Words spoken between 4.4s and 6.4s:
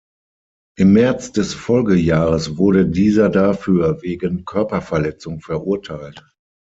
Körperverletzung verurteilt.